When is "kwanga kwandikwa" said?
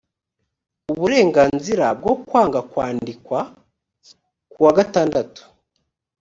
2.25-3.39